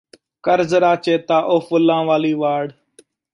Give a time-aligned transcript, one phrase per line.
[0.43, 2.71] ਕਰਜ਼ਰਾ ਚੇਤਾ ਉਹ ਫੁਲਾਂ ਵਾਲੀ ਵਾੜ